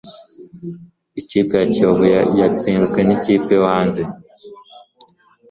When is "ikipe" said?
1.19-1.53